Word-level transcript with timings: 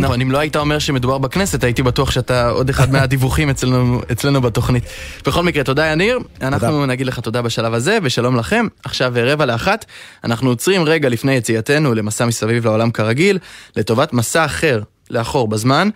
נכון, 0.00 0.20
אם 0.20 0.30
לא 0.30 0.38
היית 0.38 0.56
אומר 0.56 0.78
שמדובר 0.78 1.18
בכנסת, 1.18 1.64
הייתי 1.64 1.82
בטוח 1.82 2.10
שאתה 2.10 2.48
עוד 2.48 2.68
אחד 2.68 2.92
מהדיווחים 2.92 3.50
אצלנו, 3.50 4.00
אצלנו 4.12 4.40
בתוכנית. 4.40 4.84
בכל 5.26 5.42
מקרה, 5.42 5.64
תודה 5.64 5.86
יניר. 5.86 6.18
אנחנו 6.42 6.68
תודה. 6.68 6.86
נגיד 6.86 7.06
לך 7.06 7.20
תודה 7.20 7.42
בשלב 7.42 7.74
הזה, 7.74 7.98
ושלום 8.02 8.36
לכם. 8.36 8.66
עכשיו 8.84 9.12
רבע 9.16 9.46
לאחת, 9.46 9.84
אנחנו 10.24 10.48
עוצרים 10.48 10.84
רגע 10.84 11.08
לפני 11.08 11.32
יציאתנו 11.32 11.94
למסע 11.94 12.26
מסביב 12.26 12.64
לעולם 12.64 12.90
כרגיל, 12.90 13.38
לטובת 13.76 14.12
מסע 14.12 14.44
אחר, 14.44 14.82
לאחור 15.10 15.48
בזמן, 15.48 15.88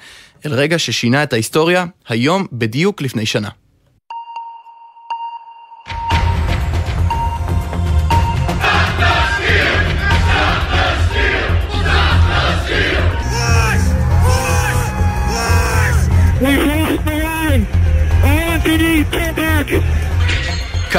אל 0.46 0.54
רגע 0.54 0.78
ששינה 0.78 1.22
את 1.22 1.32
ההיסטוריה, 1.32 1.84
היום 2.08 2.46
בדיוק 2.52 3.02
לפני 3.02 3.26
שנה. 3.26 3.48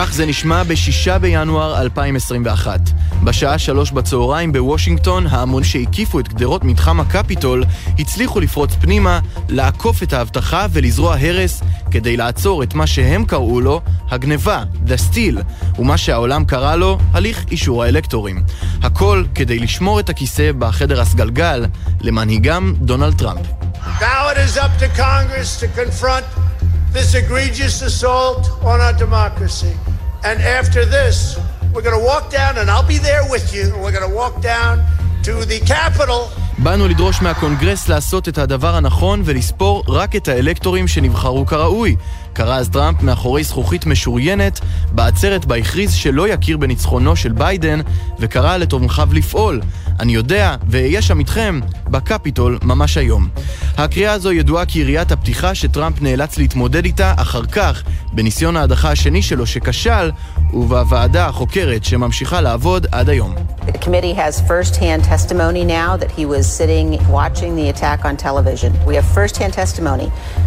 כך 0.05 0.13
זה 0.13 0.25
נשמע 0.25 0.63
ב-6 0.63 1.19
בינואר 1.19 1.81
2021. 1.81 2.79
בשעה 3.23 3.59
שלוש 3.59 3.91
בצהריים 3.91 4.53
בוושינגטון, 4.53 5.27
ההמון 5.27 5.63
שהקיפו 5.63 6.19
את 6.19 6.33
גדרות 6.33 6.63
מתחם 6.63 6.99
הקפיטול 6.99 7.63
הצליחו 7.99 8.39
לפרוץ 8.39 8.73
פנימה, 8.81 9.19
לעקוף 9.49 10.03
את 10.03 10.13
האבטחה 10.13 10.65
ולזרוע 10.71 11.15
הרס 11.15 11.61
כדי 11.91 12.17
לעצור 12.17 12.63
את 12.63 12.73
מה 12.73 12.87
שהם 12.87 13.25
קראו 13.25 13.61
לו 13.61 13.81
הגניבה, 14.09 14.63
The 14.87 15.13
Steal, 15.13 15.41
ומה 15.79 15.97
שהעולם 15.97 16.45
קרא 16.45 16.75
לו 16.75 16.97
הליך 17.13 17.45
אישור 17.51 17.83
האלקטורים. 17.83 18.43
הכל 18.81 19.23
כדי 19.35 19.59
לשמור 19.59 19.99
את 19.99 20.09
הכיסא 20.09 20.51
בחדר 20.59 21.01
הסגלגל 21.01 21.65
למנהיגם 22.01 22.73
דונלד 22.77 23.17
טראמפ. 23.17 23.45
Now 23.99 24.29
it 24.33 24.37
is 24.37 24.57
up 24.57 24.73
to 24.79 24.87
Congress 24.97 25.59
to 25.61 25.67
confront 25.79 26.25
this 26.93 27.15
egregious 27.15 27.81
assault 27.81 28.43
on 28.63 28.79
our 28.81 28.93
democracy. 28.93 29.92
And 30.29 30.39
after 30.41 30.85
this, 30.85 31.37
we're 31.73 31.85
going 31.87 31.99
to 31.99 32.05
walk 32.11 32.31
down, 32.31 32.57
and 32.59 32.69
I'll 32.73 32.89
be 32.95 32.99
there 33.09 33.25
with 33.33 33.53
you, 33.55 33.65
we're 33.81 33.95
going 33.97 34.09
to 34.09 34.15
walk 34.21 34.35
down 34.41 34.73
to 35.27 35.33
the 35.45 35.59
Capitol. 35.67 36.31
באנו 36.57 36.87
לדרוש 36.87 37.21
מהקונגרס 37.21 37.89
לעשות 37.89 38.27
את 38.27 38.37
הדבר 38.37 38.75
הנכון 38.75 39.21
ולספור 39.25 39.83
רק 39.87 40.15
את 40.15 40.27
האלקטורים 40.27 40.87
שנבחרו 40.87 41.45
כראוי. 41.45 41.95
קרא 42.33 42.55
אז 42.55 42.69
טראמפ 42.69 43.01
מאחורי 43.01 43.43
זכוכית 43.43 43.85
משוריינת, 43.85 44.59
בעצרת 44.91 45.45
בה 45.45 45.55
הכריז 45.55 45.93
שלא 45.93 46.27
יכיר 46.27 46.57
בניצחונו 46.57 47.15
של 47.15 47.31
ביידן, 47.31 47.79
וקרא 48.19 48.57
לתומכיו 48.57 49.09
לפעול. 49.13 49.61
אני 49.99 50.13
יודע, 50.13 50.55
ואהיה 50.67 51.01
שם 51.01 51.19
איתכם, 51.19 51.59
בקפיטול 51.87 52.59
ממש 52.63 52.97
היום. 52.97 53.27
הקריאה 53.77 54.11
הזו 54.11 54.31
ידועה 54.31 54.65
כיריית 54.65 55.11
הפתיחה 55.11 55.55
שטראמפ 55.55 56.01
נאלץ 56.01 56.37
להתמודד 56.37 56.85
איתה 56.85 57.13
אחר 57.17 57.45
כך, 57.45 57.83
בניסיון 58.13 58.57
ההדחה 58.57 58.91
השני 58.91 59.21
שלו 59.21 59.45
שכשל, 59.45 60.11
ובוועדה 60.53 61.27
החוקרת 61.27 61.83
שממשיכה 61.83 62.41
לעבוד 62.41 62.87
עד 62.91 63.09
היום. 63.09 63.35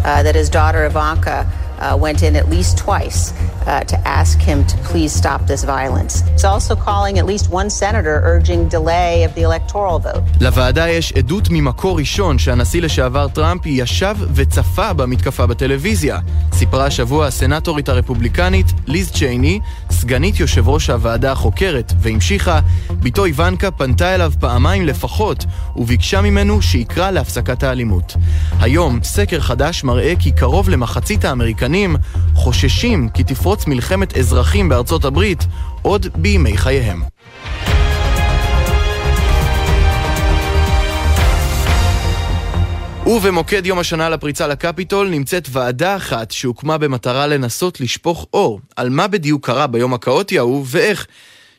Uh, 0.04 0.22
that 0.22 0.36
his 0.36 0.48
daughter 0.48 0.82
Ivanka 0.90 1.46
uh, 1.78 1.96
went 2.04 2.22
in 2.22 2.36
at 2.36 2.46
least 2.48 2.78
twice 2.78 3.32
uh, 3.66 3.80
to 3.92 3.96
ask 4.18 4.36
him 4.40 4.58
to 4.72 4.76
please 4.88 5.12
stop 5.12 5.40
this 5.46 5.62
violence. 5.64 6.22
He's 6.32 6.44
also 6.44 6.74
calling 6.88 7.18
at 7.18 7.26
least 7.26 7.50
one 7.50 7.70
senator 7.70 8.16
urging 8.24 8.68
delay 8.68 9.24
of 9.24 9.34
the 9.34 9.42
electoral 9.42 9.98
vote. 9.98 10.22
לוועדה 10.40 10.88
יש 10.88 11.12
עדות 11.12 11.48
ממקור 11.50 11.98
ראשון 11.98 12.38
שהנשיא 12.38 12.82
לשעבר 12.82 13.28
טראמפ 13.28 13.66
ישב 13.66 14.16
וצפה 14.34 14.92
במתקפה 14.92 15.46
בטלוויזיה. 15.46 16.18
סיפרה 16.52 16.86
השבוע 16.86 17.26
הסנטורית 17.26 17.88
הרפובליקנית 17.88 18.66
ליז 18.86 19.10
צ'ייני, 19.10 19.60
סגנית 19.90 20.40
יושב 20.40 20.68
ראש 20.68 20.90
הוועדה 20.90 21.32
החוקרת, 21.32 21.92
והמשיכה, 22.00 22.60
בתו 22.90 23.24
איוונקה 23.24 23.70
פנתה 23.70 24.14
אליו 24.14 24.32
פעמיים 24.40 24.86
לפחות, 24.86 25.44
וביקשה 25.76 26.20
ממנו 26.20 26.62
שיקרא 26.62 27.10
להפסקת 27.10 27.62
האלימות. 27.62 28.16
היום, 28.60 28.98
סקר 29.02 29.40
חדש 29.40 29.84
מראה 29.84 30.12
כי 30.18 30.32
קרוב 30.32 30.68
למחצית 30.68 31.24
האמריקנים 31.66 31.96
חוששים 32.34 33.08
כי 33.08 33.24
תפרוץ 33.24 33.66
מלחמת 33.66 34.16
אזרחים 34.16 34.68
בארצות 34.68 35.04
הברית 35.04 35.38
עוד 35.82 36.06
בימי 36.16 36.56
חייהם. 36.56 37.02
ובמוקד 43.06 43.66
יום 43.66 43.78
השנה 43.78 44.08
לפריצה 44.08 44.46
לקפיטול 44.46 45.08
נמצאת 45.08 45.48
ועדה 45.52 45.96
אחת 45.96 46.30
שהוקמה 46.30 46.78
במטרה 46.78 47.26
לנסות 47.26 47.80
לשפוך 47.80 48.26
אור 48.32 48.60
על 48.76 48.88
מה 48.90 49.06
בדיוק 49.06 49.46
קרה 49.46 49.66
ביום 49.66 49.94
הכאוטי 49.94 50.38
ההוא 50.38 50.64
ואיך. 50.66 51.06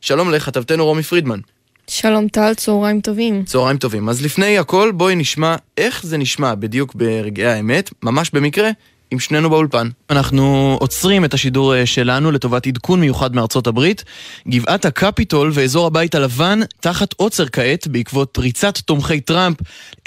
שלום 0.01 0.31
לכתבתנו 0.31 0.85
רומי 0.85 1.03
פרידמן. 1.03 1.39
שלום 1.87 2.27
טל, 2.27 2.53
צהריים 2.53 3.01
טובים. 3.01 3.43
צהריים 3.45 3.77
טובים. 3.77 4.09
אז 4.09 4.21
לפני 4.21 4.57
הכל 4.57 4.91
בואי 4.95 5.15
נשמע 5.15 5.55
איך 5.77 6.05
זה 6.05 6.17
נשמע 6.17 6.55
בדיוק 6.55 6.95
ברגעי 6.95 7.45
האמת, 7.45 7.89
ממש 8.03 8.31
במקרה, 8.33 8.69
עם 9.11 9.19
שנינו 9.19 9.49
באולפן. 9.49 9.89
אנחנו 10.09 10.77
עוצרים 10.79 11.25
את 11.25 11.33
השידור 11.33 11.75
אה, 11.75 11.85
שלנו 11.85 12.31
לטובת 12.31 12.67
עדכון 12.67 12.99
מיוחד 12.99 13.35
מארצות 13.35 13.67
הברית. 13.67 14.03
גבעת 14.47 14.85
הקפיטול 14.85 15.51
ואזור 15.53 15.87
הבית 15.87 16.15
הלבן 16.15 16.59
תחת 16.79 17.13
עוצר 17.17 17.45
כעת 17.47 17.87
בעקבות 17.87 18.29
פריצת 18.31 18.77
תומכי 18.77 19.21
טראמפ. 19.21 19.57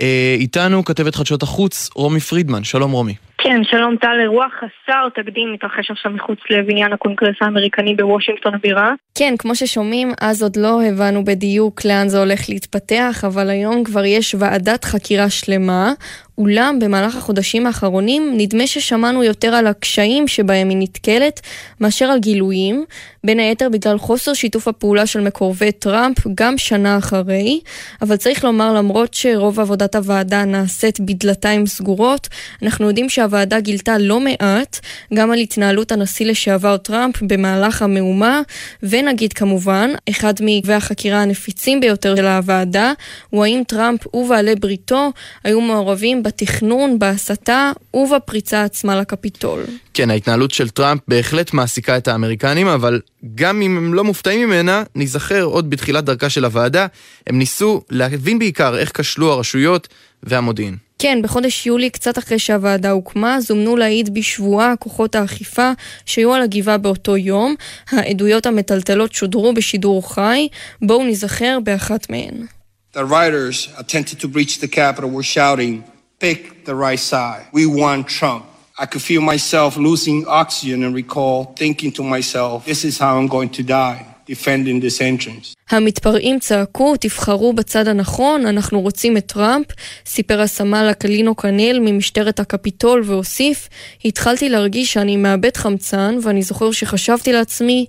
אה, 0.00 0.36
איתנו 0.38 0.84
כתבת 0.84 1.14
חדשות 1.14 1.42
החוץ 1.42 1.90
רומי 1.94 2.20
פרידמן. 2.20 2.64
שלום 2.64 2.92
רומי. 2.92 3.14
כן, 3.42 3.64
שלום 3.64 3.96
טל, 3.96 4.20
אירוע 4.20 4.46
חסר 4.58 5.08
תקדים 5.14 5.52
מתרחש 5.52 5.90
עכשיו 5.90 6.12
מחוץ 6.12 6.38
לבניין 6.50 6.92
הקונגרס 6.92 7.36
האמריקני 7.40 7.94
בוושינגטון 7.94 8.54
הבירה. 8.54 8.92
כן, 9.14 9.34
כמו 9.38 9.54
ששומעים, 9.54 10.12
אז 10.20 10.42
עוד 10.42 10.56
לא 10.56 10.82
הבנו 10.82 11.24
בדיוק 11.24 11.84
לאן 11.84 12.08
זה 12.08 12.18
הולך 12.18 12.40
להתפתח, 12.48 13.24
אבל 13.26 13.50
היום 13.50 13.84
כבר 13.84 14.04
יש 14.04 14.34
ועדת 14.38 14.84
חקירה 14.84 15.30
שלמה, 15.30 15.92
אולם 16.38 16.78
במהלך 16.80 17.16
החודשים 17.16 17.66
האחרונים 17.66 18.34
נדמה 18.36 18.66
ששמענו 18.66 19.24
יותר 19.24 19.54
על 19.54 19.66
הקשיים 19.66 20.28
שבהם 20.28 20.68
היא 20.68 20.78
נתקלת 20.80 21.40
מאשר 21.80 22.06
על 22.06 22.18
גילויים, 22.18 22.84
בין 23.24 23.38
היתר 23.40 23.68
בגלל 23.68 23.98
חוסר 23.98 24.34
שיתוף 24.34 24.68
הפעולה 24.68 25.06
של 25.06 25.20
מקורבי 25.20 25.72
טראמפ 25.72 26.16
גם 26.34 26.58
שנה 26.58 26.98
אחרי, 26.98 27.60
אבל 28.02 28.16
צריך 28.16 28.44
לומר 28.44 28.72
למרות 28.72 29.14
שרוב 29.14 29.60
עבודת 29.60 29.94
הוועדה 29.94 30.44
נעשית 30.44 31.00
בדלתיים 31.00 31.66
סגורות, 31.66 32.28
אנחנו 32.62 32.86
יודעים 32.86 33.08
שהוועדה 33.08 33.60
גילתה 33.60 33.98
לא 33.98 34.20
מעט 34.20 34.80
גם 35.14 35.30
על 35.30 35.38
התנהלות 35.38 35.92
הנשיא 35.92 36.26
לשעבר 36.26 36.76
טראמפ 36.76 37.22
במהלך 37.22 37.82
המהומה, 37.82 38.42
ונגיד 38.82 39.32
כמובן, 39.32 39.90
אחד 40.10 40.34
מעקבי 40.40 40.74
החקירה 40.74 41.22
הנפיצים 41.22 41.80
ביותר 41.80 42.16
של 42.16 42.26
הוועדה 42.26 42.92
הוא 43.30 43.44
האם 43.44 43.62
טראמפ 43.66 44.14
ובעלי 44.14 44.54
בריתו 44.54 45.12
היו 45.44 45.60
מעורבים 45.60 46.22
בתכנון, 46.22 46.98
בהסתה 46.98 47.72
ובפריצה 47.94 48.64
עצמה 48.64 49.00
לקפיטול. 49.00 49.64
כן, 50.00 50.10
ההתנהלות 50.10 50.50
של 50.50 50.68
טראמפ 50.68 51.00
בהחלט 51.08 51.52
מעסיקה 51.52 51.96
את 51.96 52.08
האמריקנים, 52.08 52.66
אבל 52.66 53.00
גם 53.34 53.62
אם 53.62 53.76
הם 53.76 53.94
לא 53.94 54.04
מופתעים 54.04 54.40
ממנה, 54.40 54.82
ניזכר 54.94 55.42
עוד 55.42 55.70
בתחילת 55.70 56.04
דרכה 56.04 56.30
של 56.30 56.44
הוועדה, 56.44 56.86
הם 57.26 57.38
ניסו 57.38 57.82
להבין 57.90 58.38
בעיקר 58.38 58.78
איך 58.78 59.00
כשלו 59.00 59.32
הרשויות 59.32 59.88
והמודיעין. 60.22 60.76
כן, 60.98 61.18
בחודש 61.22 61.66
יולי, 61.66 61.90
קצת 61.90 62.18
אחרי 62.18 62.38
שהוועדה 62.38 62.90
הוקמה, 62.90 63.40
זומנו 63.40 63.76
להעיד 63.76 64.14
בשבועה 64.14 64.76
כוחות 64.76 65.14
האכיפה 65.14 65.70
שהיו 66.06 66.34
על 66.34 66.42
הגבעה 66.42 66.78
באותו 66.78 67.16
יום. 67.16 67.54
העדויות 67.90 68.46
המטלטלות 68.46 69.12
שודרו 69.12 69.54
בשידור 69.54 70.14
חי. 70.14 70.48
בואו 70.82 71.04
ניזכר 71.04 71.58
באחת 71.64 72.10
מהן. 72.10 72.46
The 72.94 73.04
writers 73.04 73.68
attempted 73.78 74.18
to 74.20 74.28
breach 74.28 74.60
the 74.60 74.68
Capitol 74.68 75.10
were 75.10 75.28
shouting, 75.36 75.84
pick 76.20 76.64
the 76.64 76.74
right 76.74 77.02
side. 77.12 77.44
We 77.52 77.66
want 77.66 78.08
Trump. 78.18 78.49
I 78.82 78.86
could 78.86 79.02
feel 79.02 79.20
myself 79.20 79.76
losing 79.76 80.26
oxygen 80.26 80.84
and 80.84 80.94
recall 80.94 81.52
thinking 81.54 81.92
to 81.92 82.02
myself, 82.02 82.64
this 82.64 82.82
is 82.82 82.98
how 82.98 83.18
I'm 83.18 83.26
going 83.26 83.50
to 83.50 83.62
die. 83.62 84.06
defending 84.30 84.80
this 84.80 85.00
entrance. 85.00 85.54
המתפרעים 85.70 86.38
צעקו, 86.38 86.96
תבחרו 86.96 87.52
בצד 87.52 87.88
הנכון, 87.88 88.46
אנחנו 88.46 88.80
רוצים 88.80 89.16
את 89.16 89.26
טראמפ, 89.26 89.66
סיפר 90.06 90.40
הסמל 90.40 90.88
הקלינו 90.90 91.34
קניל 91.34 91.80
ממשטרת 91.80 92.40
הקפיטול 92.40 93.02
והוסיף, 93.04 93.68
התחלתי 94.04 94.48
להרגיש 94.48 94.92
שאני 94.92 95.16
מאבד 95.16 95.56
חמצן 95.56 96.18
ואני 96.22 96.42
זוכר 96.42 96.70
שחשבתי 96.70 97.32
לעצמי, 97.32 97.86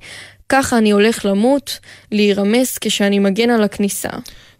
ככה 0.51 0.77
אני 0.77 0.91
הולך 0.91 1.25
למות, 1.25 1.79
להירמס 2.11 2.77
כשאני 2.81 3.19
מגן 3.19 3.49
על 3.49 3.63
הכניסה. 3.63 4.09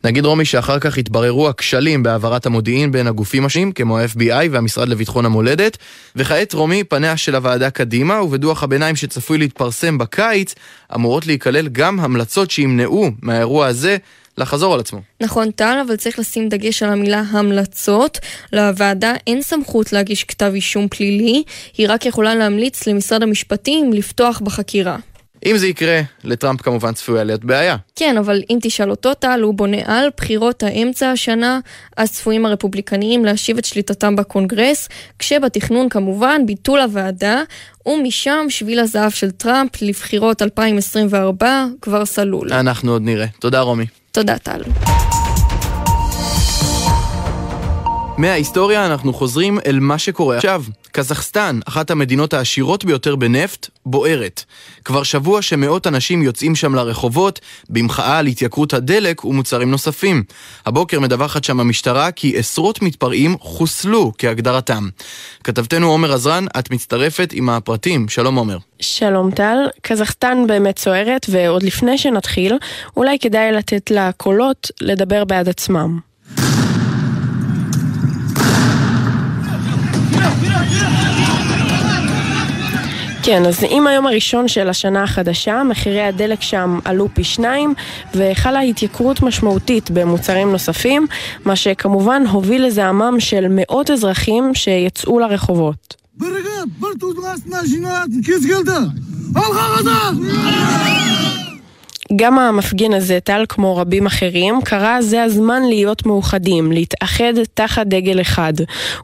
נגיד 0.04 0.26
רומי 0.26 0.46
שאחר 0.46 0.80
כך 0.80 0.98
התבררו 0.98 1.50
הכשלים 1.50 2.04
בהעברת 2.04 2.46
המודיעין 2.46 2.92
בין 2.92 3.08
הגופים 3.08 3.46
השונים, 3.46 3.72
כמו 3.72 4.00
ה-FBI 4.00 4.48
והמשרד 4.52 4.90
לביטחון 4.90 5.26
המולדת, 5.26 5.78
וכעת 6.16 6.54
רומי, 6.54 6.84
פניה 6.84 7.18
של 7.18 7.36
הוועדה 7.36 7.70
קדימה, 7.70 8.22
ובדוח 8.22 8.64
הביניים 8.64 8.96
שצפוי 8.96 9.38
להתפרסם 9.38 9.98
בקיץ, 9.98 10.56
אמורות 10.96 11.28
להיכלל 11.28 11.68
גם 11.68 12.00
המלצות 12.00 12.52
שימנעו 12.52 13.12
מהאירוע 13.22 13.68
הזה 13.68 13.98
לחזור 14.38 14.74
על 14.74 14.80
עצמו. 14.80 15.02
נכון, 15.22 15.52
טל, 15.52 15.82
אבל 15.88 15.96
צריך 15.96 16.20
לשים 16.20 16.50
דגש 16.50 16.84
על 16.84 16.90
המילה 16.90 17.24
המלצות. 17.32 18.20
לוועדה 18.54 19.14
אין 19.28 19.42
סמכות 19.42 19.94
להגיש 19.94 20.24
כתב 20.24 20.52
אישום 20.56 20.88
פלילי, 20.88 21.44
היא 21.78 21.88
רק 21.90 22.06
יכולה 22.06 22.36
להמליץ 22.36 22.88
למשרד 22.88 23.24
המשפטים 23.24 23.94
לפתוח 23.94 24.40
בחקירה. 24.40 24.98
אם 25.46 25.58
זה 25.58 25.68
יקרה, 25.68 26.02
לטראמפ 26.24 26.62
כמובן 26.62 26.94
צפויה 26.94 27.24
להיות 27.24 27.46
בעיה. 27.46 27.76
כן, 27.96 28.18
אבל 28.18 28.42
אם 28.50 28.58
תשאל 28.62 28.90
אותו 28.90 29.14
טל, 29.14 29.42
הוא 29.44 29.54
בונה 29.54 29.78
על 29.86 30.10
בחירות 30.18 30.64
האמצע 30.64 31.12
השנה, 31.12 31.60
אז 31.98 32.12
צפויים 32.12 32.46
הרפובליקניים 32.46 33.26
להשיב 33.26 33.58
את 33.58 33.66
שליטתם 33.66 34.16
בקונגרס, 34.16 34.90
כשבתכנון 35.20 35.90
כמובן 35.90 36.46
ביטול 36.46 36.80
הוועדה, 36.80 37.42
ומשם 37.86 38.46
שביל 38.50 38.80
הזהב 38.80 39.12
של 39.12 39.32
טראמפ 39.32 39.82
לבחירות 39.82 40.42
2024 40.42 41.66
כבר 41.82 42.06
סלול. 42.06 42.54
אנחנו 42.54 42.92
עוד 42.92 43.02
נראה. 43.02 43.28
תודה 43.40 43.62
רומי. 43.62 43.86
תודה 44.12 44.38
טל. 44.38 44.62
מההיסטוריה 48.21 48.85
אנחנו 48.85 49.13
חוזרים 49.13 49.59
אל 49.65 49.79
מה 49.79 49.97
שקורה 49.97 50.35
עכשיו. 50.35 50.63
קזחסטן, 50.91 51.59
אחת 51.65 51.91
המדינות 51.91 52.33
העשירות 52.33 52.85
ביותר 52.85 53.15
בנפט, 53.15 53.69
בוערת. 53.85 54.44
כבר 54.85 55.03
שבוע 55.03 55.41
שמאות 55.41 55.88
אנשים 55.88 56.21
יוצאים 56.21 56.56
שם 56.56 56.75
לרחובות 56.75 57.39
במחאה 57.69 58.18
על 58.18 58.27
התייקרות 58.27 58.73
הדלק 58.73 59.25
ומוצרים 59.25 59.71
נוספים. 59.71 60.23
הבוקר 60.65 61.00
מדווחת 61.00 61.44
שם 61.44 61.59
המשטרה 61.59 62.12
כי 62.12 62.38
עשרות 62.38 62.81
מתפרעים 62.81 63.38
חוסלו 63.39 64.12
כהגדרתם. 64.18 64.89
כתבתנו 65.44 65.88
עומר 65.88 66.13
עזרן, 66.13 66.45
את 66.59 66.71
מצטרפת 66.71 67.29
עם 67.33 67.50
הפרטים. 67.50 68.09
שלום 68.09 68.35
עומר. 68.35 68.57
שלום 68.81 69.31
טל, 69.31 69.57
קזחסטן 69.81 70.47
באמת 70.47 70.79
סוערת, 70.79 71.25
ועוד 71.29 71.63
לפני 71.63 71.97
שנתחיל, 71.97 72.57
אולי 72.97 73.19
כדאי 73.19 73.51
לתת 73.51 73.91
לה 73.91 74.12
קולות 74.12 74.71
לדבר 74.81 75.25
בעד 75.25 75.50
עצמם. 75.50 76.11
כן, 83.23 83.45
אז 83.45 83.63
עם 83.69 83.88
היום 83.88 84.07
הראשון 84.07 84.47
של 84.47 84.69
השנה 84.69 85.03
החדשה, 85.03 85.63
מחירי 85.63 86.01
הדלק 86.01 86.41
שם 86.41 86.79
עלו 86.85 87.07
פי 87.13 87.23
שניים, 87.23 87.73
וחלה 88.15 88.59
התייקרות 88.59 89.21
משמעותית 89.21 89.91
במוצרים 89.91 90.51
נוספים, 90.51 91.07
מה 91.45 91.56
שכמובן 91.56 92.23
הוביל 92.31 92.65
לזעמם 92.65 93.19
של 93.19 93.47
מאות 93.50 93.91
אזרחים 93.91 94.51
שיצאו 94.53 95.19
לרחובות. 95.19 95.95
גם 102.16 102.40
המפגין 102.40 102.94
הזה, 102.94 103.19
טל, 103.19 103.46
כמו 103.50 103.78
רבים 103.78 104.06
אחרים, 104.06 104.62
קרא 104.62 105.02
זה 105.02 105.24
הזמן 105.24 105.63
להיות 105.63 106.06
מאוחדים, 106.06 106.72
להתאחד 106.72 107.34
תחת 107.54 107.88
דגל 107.88 108.22
אחד. 108.22 108.54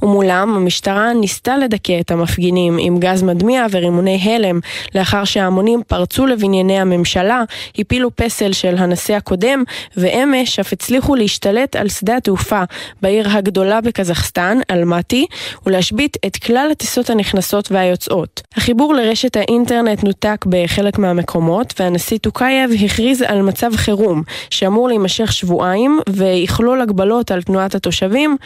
ומולם, 0.02 0.56
המשטרה 0.56 1.14
ניסתה 1.14 1.58
לדכא 1.58 2.00
את 2.00 2.12
המפגינים 2.12 2.78
עם 2.80 3.00
גז 3.00 3.24
מדמיע 3.24 3.66
ורימוני 3.72 4.20
הלם, 4.24 4.60
לאחר 4.96 5.24
שההמונים 5.24 5.82
פרצו 5.88 6.26
לבנייני 6.26 6.80
הממשלה, 6.80 7.44
הפילו 7.78 8.16
פסל 8.16 8.54
של 8.54 8.76
הנשיא 8.78 9.16
הקודם, 9.16 9.64
ואמש 9.98 10.60
אף 10.60 10.74
הצליחו 10.74 11.16
להשתלט 11.16 11.76
על 11.76 11.90
שדה 11.90 12.18
התעופה 12.18 12.64
בעיר 13.02 13.30
הגדולה 13.30 13.82
בקזחסטן, 13.82 14.58
אלמטי, 14.72 15.26
ולהשבית 15.66 16.18
את 16.26 16.38
כלל 16.38 16.68
הטיסות 16.72 17.10
הנכנסות 17.10 17.72
והיוצאות. 17.72 18.42
החיבור 18.56 18.94
לרשת 18.94 19.38
האינטרנט 19.38 20.04
נותק 20.04 20.46
בחלק 20.50 21.00
מהמקומות, 21.00 21.74
והנשיא 21.80 22.18
טוקייב 22.18 22.72
הכריז 22.98 23.22
על 23.22 23.42
מצב 23.42 23.72
חירום 23.76 24.24
שאמור 24.50 24.88
להימשך 24.88 25.32
שבועיים 25.32 26.00
ויכלול 26.10 26.82
הגבלות 26.82 27.32
על 27.32 27.42
תנועת 27.42 27.76
התושבים 27.76 28.38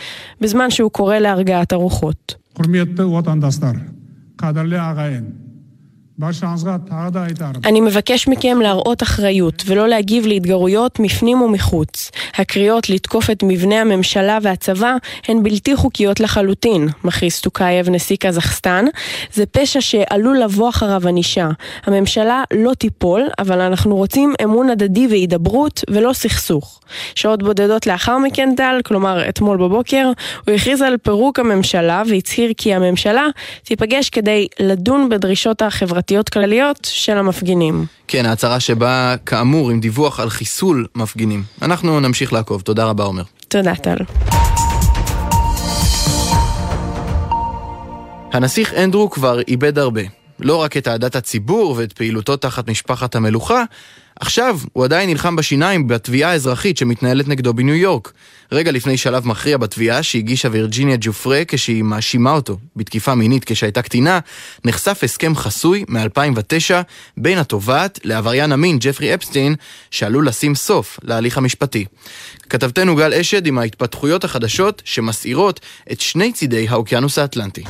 בזמן 0.42 0.69
שהוא 0.69 0.92
קורא 0.92 1.18
להרגעת 1.18 1.74
הרוחות. 1.74 2.36
אני 7.66 7.81
מבקש 7.81 8.28
מכם 8.28 8.62
להראות 8.62 9.04
אחריות 9.04 9.63
ולא 9.66 9.88
להגיב 9.88 10.28
להתגרויות 10.28 11.00
מפנים 11.00 11.42
ומחוץ. 11.42 12.12
הקריאות 12.36 12.90
לתקוף 12.90 13.30
את 13.30 13.44
מבנה 13.44 13.81
הממשלה 13.81 14.38
והצבא 14.42 14.96
הן 15.28 15.44
בלתי 15.44 15.75
חוקיות 15.75 16.19
לחלוטין, 16.19 16.90
מכריז 17.04 17.40
טוקייב 17.40 17.90
נשיא 17.90 18.16
קזחסטן. 18.19 18.86
זה 19.34 19.46
פשע 19.46 19.81
שעלול 19.81 20.40
לבוא 20.40 20.69
אחריו 20.69 21.08
ענישה. 21.08 21.50
הממשלה 21.86 22.44
לא 22.54 22.74
תיפול, 22.74 23.28
אבל 23.40 23.62
אנחנו 23.62 23.96
רוצים 23.96 24.34
אמון 24.44 24.69
הדדי 24.69 25.07
והידברות 25.07 25.84
ולא 25.90 26.14
סכסוך. 26.14 26.80
שעות 27.16 27.44
בודדות 27.44 27.88
לאחר 27.88 28.18
מכן 28.18 28.50
טל, 28.57 28.80
כלומר 28.86 29.30
אתמול 29.30 29.57
בבוקר, 29.57 30.12
הוא 30.48 30.56
הכריז 30.56 30.81
על 30.81 30.98
פירוק 30.98 31.40
הממשלה 31.40 32.04
והצהיר 32.10 32.52
כי 32.57 32.74
הממשלה 32.74 33.28
תיפגש 33.64 34.10
כדי 34.10 34.48
לדון 34.60 35.10
בדרישות 35.10 35.62
החברתיות 35.62 36.00
חברתיות 36.01 36.30
כלליות 36.30 36.88
של 36.92 37.18
המפגינים. 37.18 37.86
כן, 38.07 38.25
ההצהרה 38.25 38.59
שבאה 38.59 39.18
כאמור 39.18 39.71
עם 39.71 39.80
דיווח 39.80 40.19
על 40.19 40.30
חיסול 40.30 40.88
מפגינים. 40.95 41.44
אנחנו 41.62 42.00
נמשיך 42.00 42.33
לעקוב. 42.33 42.62
תודה 42.62 42.86
רבה, 42.86 43.03
עומר. 43.03 43.24
תודה, 43.48 43.75
טל. 43.75 43.98
הנסיך 48.33 48.74
אנדרו 48.74 49.09
כבר 49.09 49.39
איבד 49.48 49.80
הרבה. 49.80 50.01
לא 50.39 50.56
רק 50.56 50.77
את 50.77 50.88
אהדת 50.88 51.15
הציבור 51.15 51.75
ואת 51.77 51.94
פעילותו 51.94 52.38
תחת 52.38 52.69
משפחת 52.69 53.15
המלוכה, 53.15 53.63
עכשיו 54.19 54.60
הוא 54.74 54.84
עדיין 54.84 55.10
נלחם 55.10 55.36
בשיניים 55.36 55.88
בתביעה 55.88 56.31
האזרחית 56.31 56.78
שמתנהלת 56.78 57.28
נגדו 57.28 57.54
בניו 57.54 57.75
יורק. 57.75 58.13
רגע 58.52 58.72
לפני 58.72 58.98
שלב 58.98 59.28
מכריע 59.28 59.58
בתביעה 59.58 60.04
שהגישה 60.04 60.50
וירג'יניה 60.52 60.98
ג'ופרה 61.00 61.42
כשהיא 61.48 61.84
מאשימה 61.84 62.31
אותו 62.31 62.58
בתקיפה 62.75 63.16
מינית 63.16 63.46
כשהייתה 63.46 63.81
קטינה, 63.81 64.19
נחשף 64.66 65.00
הסכם 65.04 65.36
חסוי 65.36 65.86
מ-2009 65.88 66.74
בין 67.18 67.38
התובעת 67.38 68.00
לעבריין 68.04 68.52
המין 68.52 68.78
ג'פרי 68.81 69.13
אפסטין, 69.13 69.56
שעלול 69.92 70.28
לשים 70.28 70.56
סוף 70.56 71.00
להליך 71.04 71.38
המשפטי. 71.38 71.86
כתבתנו 72.50 72.96
גל 72.96 73.14
אשד 73.14 73.48
עם 73.48 73.57
ההתפתחויות 73.57 74.24
החדשות 74.24 74.81
שמסעירות 74.86 75.60
את 75.92 76.02
שני 76.02 76.34
צידי 76.34 76.68
האוקיינוס 76.69 77.18
האטלנטי. 77.18 77.64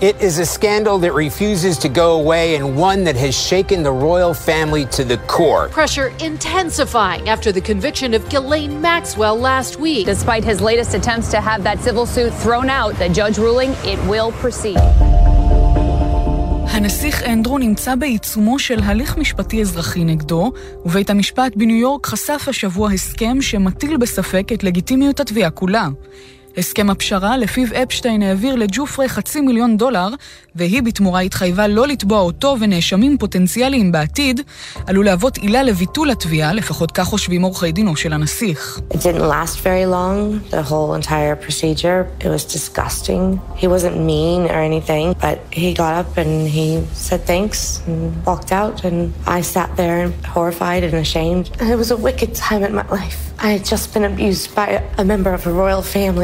It 0.00 0.16
is 0.28 0.38
a 0.38 0.46
scandal 0.46 0.96
that 1.04 1.12
refuses 1.12 1.76
to 1.84 1.88
go 2.02 2.08
away 2.22 2.56
and 2.56 2.64
one 2.74 3.04
that 3.04 3.16
has 3.16 3.34
shaken 3.50 3.82
the 3.82 3.92
royal 3.92 4.32
family 4.32 4.84
to 4.96 5.04
the 5.04 5.18
core. 5.34 5.68
Pressure 5.68 6.08
intensifying 6.30 7.28
after 7.28 7.52
the 7.52 7.60
conviction 7.60 8.14
of 8.14 8.22
Ghislaine 8.30 8.80
Maxwell 8.80 9.36
last 9.50 9.72
week. 9.78 10.06
Despite 10.06 10.42
his 10.42 10.58
latest 10.70 10.94
attempts 10.94 11.28
to 11.34 11.40
have 11.48 11.60
that 11.64 11.78
civil 11.86 12.06
suit 12.06 12.32
thrown 12.44 12.70
out, 12.70 12.92
the 13.02 13.10
judge 13.10 13.36
ruling 13.36 13.72
it 13.84 13.98
will 14.08 14.32
proceed. 14.42 14.80
הנסיך 16.70 17.22
אנדרו 17.22 17.58
נמצא 17.58 17.94
בעיצומו 17.94 18.58
של 18.58 18.80
הליך 18.82 19.16
משפטי 19.16 19.60
אזרחי 19.60 20.04
נגדו, 20.04 20.52
ובית 20.84 21.10
המשפט 21.10 21.52
בניו 21.56 21.76
יורק 21.76 22.06
חשף 22.06 22.44
השבוע 22.48 22.92
הסכם 22.92 23.42
שמטיל 23.42 23.96
בספק 23.96 24.48
את 24.54 24.64
לגיטימיות 24.64 25.20
התביעה 25.20 25.50
כולה. 25.50 25.88
הסכם 26.57 26.89
הפשרה 26.89 27.37
לפיו 27.37 27.67
אפשטיין 27.83 28.21
העביר 28.21 28.55
לג'ופרי 28.55 29.09
חצי 29.09 29.41
מיליון 29.41 29.77
דולר, 29.77 30.07
והיא 30.55 30.83
בתמורה 30.83 31.19
התחייבה 31.19 31.67
לא 31.67 31.87
לתבוע 31.87 32.19
אותו 32.19 32.55
ונאשמים 32.59 33.17
פוטנציאליים 33.17 33.91
בעתיד, 33.91 34.41
עלול 34.87 35.05
להוות 35.05 35.37
עילה 35.37 35.63
לביטול 35.63 36.11
התביעה, 36.11 36.53
לפחות 36.53 36.91
כך 36.91 37.03
חושבים 37.03 37.41
עורכי 37.41 37.71
דינו 37.71 37.95
של 37.95 38.13
הנסיך. 38.13 38.79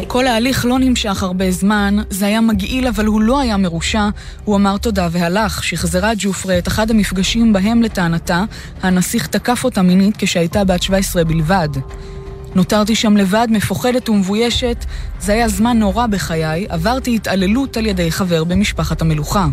כל 0.08 0.21
ההליך 0.28 0.66
לא 0.66 0.80
נמשך 0.80 1.24
הרבה 1.24 1.52
זמן, 1.52 1.98
זה 2.10 2.26
היה 2.26 2.42
מגעיל 2.42 2.88
אבל 2.88 3.06
הוא 3.06 3.22
לא 3.22 3.40
היה 3.40 3.58
מרושע. 3.58 4.10
הוא 4.46 4.56
אמר 4.56 4.78
תודה 4.78 5.08
והלך. 5.12 5.64
שחזרה 5.64 6.12
ג'ופרה 6.18 6.58
את 6.58 6.68
אחד 6.68 6.92
המפגשים 6.92 7.54
בהם 7.54 7.82
לטענתה, 7.82 8.44
הנסיך 8.84 9.28
תקף 9.28 9.64
אותה 9.64 9.82
מינית 9.82 10.16
כשהייתה 10.18 10.64
בת 10.64 10.84
17 10.84 11.24
בלבד. 11.24 11.70
נותרתי 12.56 12.96
שם 12.96 13.18
לבד, 13.18 13.48
מפוחדת 13.52 14.10
ומבוישת. 14.10 14.86
זה 15.20 15.34
היה 15.34 15.48
זמן 15.48 15.80
נורא 15.80 16.08
בחיי, 16.08 16.66
עברתי 16.70 17.16
התעללות 17.16 17.78
על 17.78 17.86
ידי 17.86 18.12
חבר 18.12 18.44
במשפחת 18.44 19.02
המלוכה. 19.02 19.48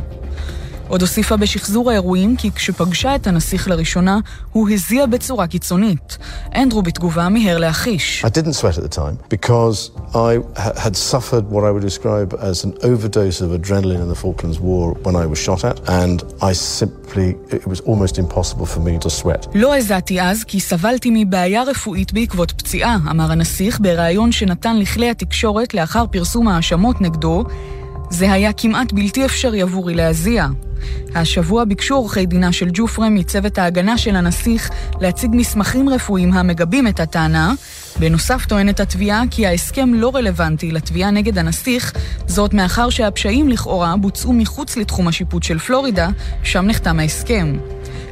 עוד 0.88 1.00
הוסיפה 1.00 1.36
בשחזור 1.36 1.90
האירועים 1.90 2.36
כי 2.36 2.50
כשפגשה 2.52 3.14
את 3.14 3.26
הנסיך 3.26 3.68
לראשונה, 3.68 4.18
הוא 4.52 4.70
הזיע 4.70 5.06
בצורה 5.06 5.46
קיצונית. 5.46 6.18
אנדרו 6.56 6.82
בתגובה 6.82 7.28
מיהר 7.28 7.58
להחיש. 7.58 8.24
I 8.24 8.28
didn't 8.28 8.54
sweat 8.54 8.78
at 8.78 8.82
the 8.82 8.96
time 8.96 9.18
because 9.28 9.90
I 10.14 10.38
had 10.84 10.96
suffered 10.96 11.44
what 11.50 11.64
I 11.64 11.70
would 11.70 11.86
describe 11.90 12.34
as 12.50 12.64
an 12.64 12.72
overdose 12.90 13.40
of 13.40 13.48
adrenaline 13.58 14.02
in 14.04 14.08
the 14.14 14.20
Falklands 14.24 14.58
War 14.60 14.84
when 15.04 15.16
I 15.16 15.26
was 15.32 15.38
shot 15.46 15.62
at, 15.70 15.76
and 16.02 16.18
I 16.50 16.52
simply, 16.78 17.28
it 17.56 17.66
was 17.72 17.80
almost 17.90 18.14
impossible 18.24 18.66
for 18.66 18.80
me 18.80 18.94
to 19.04 19.10
sweat. 19.10 19.48
לא 19.54 19.76
הזעתי 19.76 20.20
אז 20.20 20.44
כי 20.44 20.60
סבלתי 20.60 21.10
מבעיה 21.12 21.62
רפואית 21.62 22.12
בעקבות 22.12 22.52
פציעה, 22.52 22.96
אמר 23.10 23.32
הנסיך 23.32 23.80
בריאיון 23.80 24.32
שנתן 24.32 24.78
לכלי 24.78 25.10
התקשורת 25.10 25.74
לאחר 25.74 26.04
פרסום 26.10 26.48
ההאשמות 26.48 27.00
נגדו. 27.00 27.44
זה 28.10 28.32
היה 28.32 28.52
כמעט 28.52 28.92
בלתי 28.92 29.24
אפשרי 29.24 29.62
עבורי 29.62 29.94
להזיע. 29.94 30.46
השבוע 31.14 31.64
ביקשו 31.64 31.94
עורכי 31.94 32.26
דינה 32.26 32.52
של 32.52 32.68
ג'ופרה 32.72 33.08
מצוות 33.08 33.58
ההגנה 33.58 33.98
של 33.98 34.16
הנסיך 34.16 34.70
להציג 35.00 35.30
מסמכים 35.34 35.88
רפואיים 35.88 36.32
המגבים 36.32 36.88
את 36.88 37.00
הטענה. 37.00 37.52
בנוסף 37.98 38.46
טוענת 38.46 38.80
התביעה 38.80 39.22
כי 39.30 39.46
ההסכם 39.46 39.94
לא 39.94 40.10
רלוונטי 40.14 40.70
לתביעה 40.70 41.10
נגד 41.10 41.38
הנסיך, 41.38 41.92
זאת 42.26 42.54
מאחר 42.54 42.90
שהפשעים 42.90 43.48
לכאורה 43.48 43.96
בוצעו 43.96 44.32
מחוץ 44.32 44.76
לתחום 44.76 45.08
השיפוט 45.08 45.42
של 45.42 45.58
פלורידה, 45.58 46.08
שם 46.42 46.66
נחתם 46.66 47.00
ההסכם. 47.00 47.56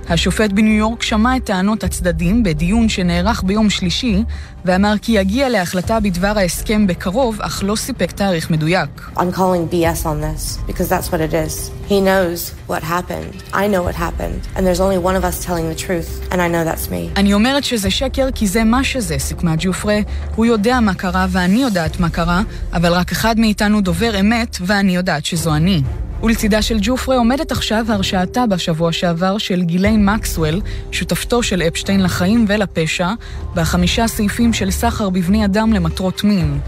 השופט 0.09 0.53
בניו 0.53 0.73
יורק 0.73 1.03
שמע 1.03 1.37
את 1.37 1.45
טענות 1.45 1.85
הצדדים 1.85 2.43
בדיון 2.43 2.89
שנערך 2.89 3.43
ביום 3.43 3.71
שלישי, 3.71 4.23
ואמר 4.65 4.95
כי 5.03 5.13
יגיע 5.13 5.49
להחלטה 5.49 6.01
בדבר 6.01 6.33
ההסכם 6.37 6.87
בקרוב, 6.87 7.43
אך 7.43 7.63
לא 7.67 7.77
סיפק 7.77 8.13
תאריך 8.13 8.51
מדויק. 8.51 9.11
I'm 9.17 9.37
calling 9.37 9.73
BS 9.73 10.05
on 10.05 10.21
this, 10.21 10.59
because 10.67 10.89
that's 10.89 11.11
what 11.13 11.21
it 11.21 11.35
is. 11.35 11.71
He 11.89 12.01
knows 12.01 12.53
what 12.69 12.83
happened. 12.83 13.35
I 13.53 13.67
know 13.73 13.83
what 13.89 13.95
happened. 13.95 14.41
And 14.57 14.63
there's 14.67 14.81
only 14.81 14.99
one 14.99 15.17
of 15.21 15.25
us 15.25 15.45
telling 15.47 15.67
the 15.73 15.79
truth, 15.87 16.11
and 16.33 16.41
I 16.41 16.49
know 16.49 16.65
that's 16.65 16.91
me. 16.91 17.13
אני 17.17 17.35
אומרת 17.35 17.65
שזה 17.65 17.91
שקר 17.91 18.29
כי 18.35 18.47
זה 18.47 18.65
מה 18.65 18.85
שזה, 18.85 19.19
סיכמה 19.19 19.55
ג'ופרה. 19.59 19.99
הוא 20.37 20.47
יודע 20.47 20.81
מה 20.81 20.95
קרה 20.95 21.27
ואני 21.31 21.63
יודעת 21.63 22.01
מה 22.01 22.09
קרה, 22.09 22.43
אבל 22.73 22.93
רק 22.93 23.13
אחד 23.13 23.39
מאיתנו 23.41 23.81
דובר 23.81 24.21
אמת, 24.21 24.57
ואני 24.61 24.97
יודעת 24.97 25.25
שזו 25.25 25.55
אני. 25.55 25.83
ולצידה 26.23 26.63
של 26.63 26.79
ג'ופרה 26.81 27.17
עומדת 27.17 27.53
עכשיו 27.53 27.87
הרשעתה 27.89 28.47
בשבוע 28.47 28.93
שעבר 28.93 29.39
של 29.39 29.63
גילי 29.63 29.97
מקסוול, 29.97 30.61
שותפתו 30.93 31.43
של 31.43 31.63
אפשטיין 31.63 32.03
לחיים 32.03 32.45
ולפשע, 32.49 33.09
בחמישה 33.55 34.09
סעיפים 34.09 34.53
של 34.53 34.71
סחר 34.71 35.11
בבני 35.11 35.45
אדם 35.45 35.73
למטרות 35.73 36.25
מין. 36.25 36.59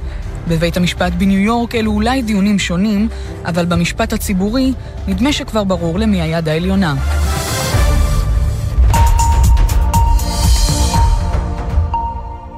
בבית 0.49 0.77
המשפט 0.77 1.13
בניו 1.13 1.39
יורק 1.39 1.75
אלו 1.75 1.93
אולי 1.93 2.23
דיונים 2.23 2.59
שונים, 2.59 3.09
אבל 3.45 3.67
במשפט 3.67 4.13
הציבורי 4.13 4.73
נדמה 5.09 5.33
שכבר 5.33 5.65
ברור 5.65 5.99
למי 5.99 6.23
היד 6.23 6.49
העליונה. 6.49 6.95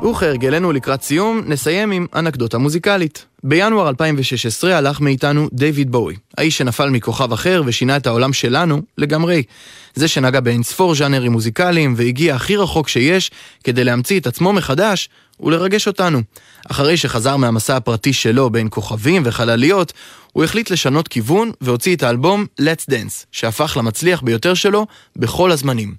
וכהרגלנו 0.03 0.73
לקראת 0.73 1.03
סיום, 1.03 1.43
נסיים 1.47 1.91
עם 1.91 2.07
אנקדוטה 2.15 2.59
מוזיקלית. 2.59 3.27
בינואר 3.45 3.89
2016 3.89 4.77
הלך 4.77 5.01
מאיתנו 5.01 5.49
דיוויד 5.53 5.93
בואי, 5.93 6.17
האיש 6.39 6.59
שנפל 6.59 6.91
מכוכב 6.91 7.33
אחר 7.33 7.63
ושינה 7.67 7.97
את 7.97 8.07
העולם 8.07 8.33
שלנו 8.33 8.83
לגמרי. 8.99 9.43
זה 9.95 10.09
שנגע 10.09 10.41
באין 10.41 10.63
ספור 10.63 10.95
ז'אנרים 10.95 11.33
מוזיקליים 11.33 11.95
והגיע 11.97 12.35
הכי 12.35 12.57
רחוק 12.57 12.89
שיש 12.89 13.31
כדי 13.65 13.85
להמציא 13.85 14.21
את 14.21 14.27
עצמו 14.27 14.53
מחדש 14.53 15.09
ולרגש 15.43 15.87
אותנו. 15.87 16.23
אחרי 16.71 16.97
שחזר 16.97 17.37
מהמסע 17.37 17.77
הפרטי 17.77 18.13
שלו 18.13 18.51
בין 18.51 18.69
כוכבים 18.71 19.23
וחלליות, 19.25 19.93
הוא 20.33 20.45
החליט 20.45 20.71
לשנות 20.71 21.09
כיוון 21.09 21.53
והוציא 21.61 21.97
את 21.97 22.03
האלבום 22.03 22.47
Let's 22.61 22.91
Dance, 22.91 23.27
שהפך 23.33 23.77
למצליח 23.77 24.23
ביותר 24.23 24.55
שלו 24.55 24.87
בכל 25.17 25.53
הזמנים. 25.53 25.95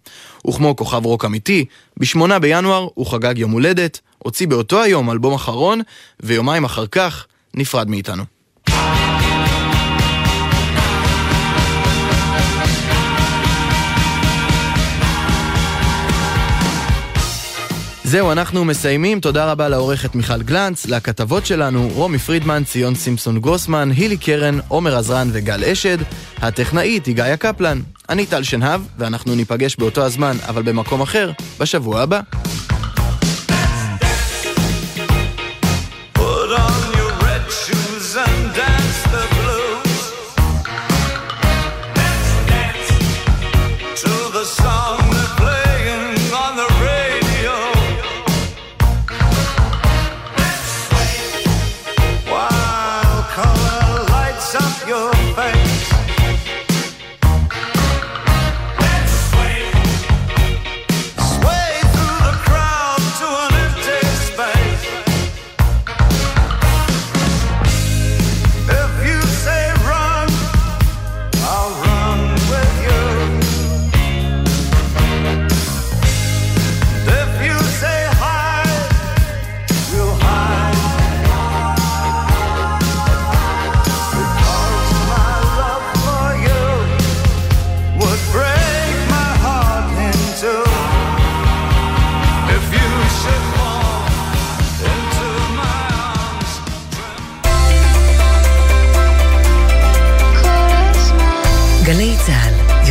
וכמו 0.48 0.76
כוכב 0.76 1.06
רוק 1.06 1.26
אמיתי, 1.26 1.66
בשמונה 1.98 2.40
בינואר 2.40 2.88
הוא 2.94 3.06
חגג 3.06 3.38
יום 3.38 3.52
הולדת, 3.52 4.00
הוציא 4.18 4.48
באותו 4.48 4.82
היום 4.82 5.12
אלבום 5.12 5.34
אחרון, 5.34 5.82
ויומיים 6.20 6.64
אחר 6.64 6.88
כך 6.88 7.26
נפרד 7.54 7.90
מאיתנו. 7.90 8.41
זהו, 18.12 18.32
אנחנו 18.32 18.66
מסיימים. 18.66 19.20
תודה 19.20 19.52
רבה 19.52 19.70
לעורכת 19.70 20.16
מיכל 20.16 20.42
גלנץ, 20.42 20.86
לכתבות 20.86 21.46
שלנו, 21.46 21.90
רומי 21.94 22.18
פרידמן, 22.18 22.64
ציון 22.64 22.96
סימפסון 22.96 23.40
גרוסמן, 23.40 23.90
הילי 23.98 24.18
קרן, 24.18 24.60
עומר 24.68 24.98
עזרן 24.98 25.30
וגל 25.32 25.64
אשד. 25.64 25.98
הטכנאית 26.38 27.06
היא 27.06 27.16
גאיה 27.16 27.38
קפלן. 27.38 27.82
אני 28.10 28.26
טל 28.26 28.44
שנהב, 28.44 28.82
ואנחנו 28.98 29.36
ניפגש 29.36 29.76
באותו 29.76 30.06
הזמן, 30.06 30.38
אבל 30.48 30.62
במקום 30.62 31.02
אחר, 31.02 31.32
בשבוע 31.60 32.02
הבא. 32.02 32.22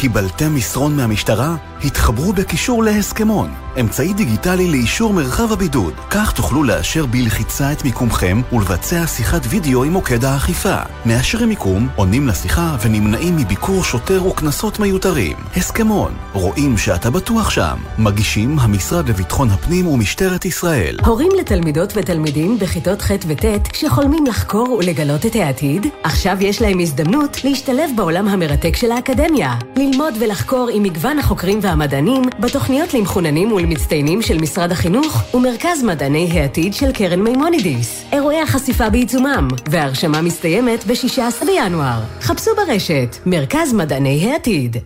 קיבלתם 0.00 0.54
מסרון 0.54 0.96
מהמשטרה? 0.96 1.56
התחברו 1.84 2.32
בקישור 2.32 2.84
להסכמון, 2.84 3.50
אמצעי 3.80 4.12
דיגיטלי 4.12 4.70
לאישור 4.70 5.12
מרחב 5.12 5.52
הבידוד. 5.52 5.94
כך 6.10 6.32
תוכלו 6.32 6.64
לאשר 6.64 7.06
בלחיצה 7.06 7.72
את 7.72 7.84
מיקומכם 7.84 8.40
ולבצע 8.52 9.06
שיחת 9.06 9.40
וידאו 9.48 9.84
עם 9.84 9.92
מוקד 9.92 10.24
האכיפה. 10.24 10.76
מאשרים 11.06 11.48
מיקום, 11.48 11.88
עונים 11.96 12.28
לשיחה 12.28 12.76
ונמנעים 12.82 13.36
מביקור 13.36 13.84
שוטר 13.84 14.26
וקנסות 14.26 14.78
מיותרים. 14.78 15.36
הסכמון, 15.56 16.14
רואים 16.32 16.78
שאתה 16.78 17.10
בטוח 17.10 17.50
שם. 17.50 17.76
מגישים 17.98 18.58
המשרד 18.58 19.08
לביטחון 19.08 19.50
הפנים 19.50 19.86
ומשטרת 19.86 20.44
ישראל. 20.44 20.98
הורים 21.06 21.30
לתלמידות 21.40 21.92
ותלמידים 21.96 22.58
בכיתות 22.58 23.02
ח' 23.02 23.10
וט' 23.28 23.44
שחולמים 23.74 24.26
לחקור 24.26 24.70
ולגלות 24.80 25.26
את 25.26 25.34
העתיד, 25.34 25.86
עכשיו 26.04 26.36
יש 26.40 26.62
להם 26.62 26.78
הזדמנות 26.80 27.44
להשתלב 27.44 27.90
בעולם 27.96 28.28
המרתק 28.28 28.76
של 28.76 28.92
האקדמיה. 28.92 29.54
ללמוד 29.88 30.14
ולחקור 30.20 30.68
עם 30.72 30.82
מגוון 30.82 31.18
החוקרים 31.18 31.58
והמדענים 31.62 32.22
בתוכניות 32.40 32.94
למחוננים 32.94 33.52
ולמצטיינים 33.52 34.22
של 34.22 34.38
משרד 34.38 34.72
החינוך 34.72 35.34
ומרכז 35.34 35.82
מדעני 35.82 36.28
העתיד 36.32 36.74
של 36.74 36.92
קרן 36.92 37.20
מימונידיס. 37.20 38.04
אירועי 38.12 38.40
החשיפה 38.40 38.90
בעיצומם, 38.90 39.48
וההרשמה 39.70 40.22
מסתיימת 40.22 40.84
ב-16 40.84 41.44
בינואר. 41.46 42.00
חפשו 42.20 42.50
ברשת, 42.56 43.16
מרכז 43.26 43.72
מדעני 43.72 44.32
העתיד. 44.32 44.76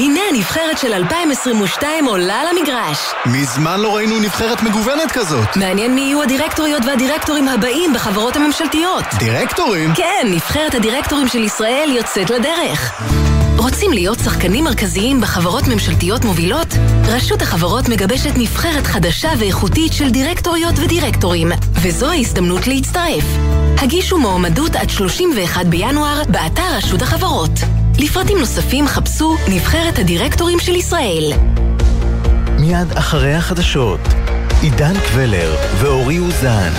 הנה 0.00 0.20
הנבחרת 0.30 0.78
של 0.78 0.92
2022 0.92 2.04
עולה 2.04 2.42
למגרש. 2.44 2.98
מזמן 3.26 3.80
לא 3.80 3.96
ראינו 3.96 4.18
נבחרת 4.18 4.62
מגוונת 4.62 5.12
כזאת. 5.12 5.56
מעניין 5.56 5.94
מי 5.94 6.00
יהיו 6.00 6.22
הדירקטוריות 6.22 6.84
והדירקטורים 6.86 7.48
הבאים 7.48 7.92
בחברות 7.94 8.36
הממשלתיות. 8.36 9.04
דירקטורים? 9.18 9.94
כן, 9.94 10.26
נבחרת 10.30 10.74
הדירקטורים 10.74 11.28
של 11.28 11.38
ישראל 11.38 11.90
יוצאת 11.96 12.30
לדרך. 12.30 13.02
רוצים 13.58 13.92
להיות 13.92 14.18
שחקנים 14.18 14.64
מרכזיים 14.64 15.20
בחברות 15.20 15.68
ממשלתיות 15.68 16.24
מובילות? 16.24 16.68
רשות 17.08 17.42
החברות 17.42 17.88
מגבשת 17.88 18.32
נבחרת 18.36 18.86
חדשה 18.86 19.30
ואיכותית 19.38 19.92
של 19.92 20.10
דירקטוריות 20.10 20.74
ודירקטורים, 20.78 21.48
וזו 21.82 22.10
ההזדמנות 22.10 22.66
להצטרף. 22.66 23.24
הגישו 23.78 24.18
מועמדות 24.18 24.76
עד 24.76 24.90
31 24.90 25.66
בינואר 25.66 26.22
באתר 26.28 26.76
רשות 26.76 27.02
החברות. 27.02 27.79
לפרטים 28.02 28.38
נוספים 28.38 28.86
חפשו 28.86 29.36
נבחרת 29.48 29.98
הדירקטורים 29.98 30.58
של 30.60 30.76
ישראל. 30.76 31.32
מיד 32.58 32.92
אחרי 32.92 33.34
החדשות, 33.34 34.00
עידן 34.62 34.94
קבלר 35.00 35.56
ואורי 35.78 36.18
אוזן. 36.18 36.70